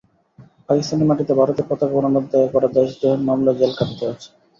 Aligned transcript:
পাকিস্তানের 0.67 1.09
মাটিতে 1.09 1.33
ভারতের 1.35 1.65
পতাকা 1.69 1.95
ওড়ানোর 1.97 2.25
দায়ে 2.31 2.51
করা 2.53 2.67
দেশদ্রোহের 2.75 3.25
মামলায় 3.27 3.57
জেল 3.59 3.71
খাটতে 3.77 4.03
হচ্ছে। 4.09 4.27